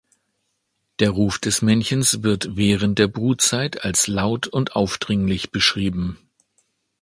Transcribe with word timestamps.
Der 0.97 1.11
Ruf 1.11 1.37
des 1.37 1.61
Männchens 1.61 2.23
wird 2.23 2.55
während 2.57 2.97
der 2.97 3.05
Brutzeit 3.07 3.85
als 3.85 4.07
laut 4.07 4.47
und 4.47 4.75
aufdringlich 4.75 5.51
beschrieben. 5.51 6.17